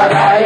[0.00, 0.39] Hallelujah.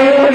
[0.00, 0.29] ಹೇಳಿದ್ರೆ